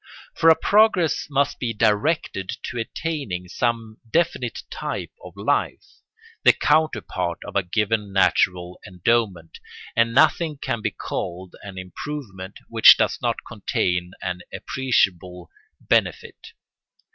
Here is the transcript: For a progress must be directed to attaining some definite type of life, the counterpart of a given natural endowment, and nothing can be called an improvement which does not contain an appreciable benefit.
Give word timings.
For 0.33 0.49
a 0.49 0.55
progress 0.55 1.27
must 1.29 1.59
be 1.59 1.73
directed 1.75 2.57
to 2.63 2.79
attaining 2.79 3.47
some 3.47 3.99
definite 4.09 4.63
type 4.71 5.11
of 5.23 5.37
life, 5.37 5.85
the 6.41 6.53
counterpart 6.53 7.37
of 7.45 7.55
a 7.55 7.61
given 7.61 8.11
natural 8.11 8.79
endowment, 8.87 9.59
and 9.95 10.11
nothing 10.11 10.57
can 10.57 10.81
be 10.81 10.89
called 10.89 11.55
an 11.61 11.77
improvement 11.77 12.57
which 12.67 12.97
does 12.97 13.19
not 13.21 13.37
contain 13.47 14.13
an 14.23 14.39
appreciable 14.51 15.51
benefit. 15.79 16.47